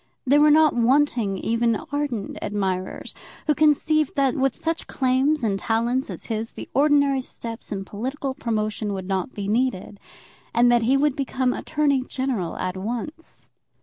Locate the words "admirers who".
2.41-3.53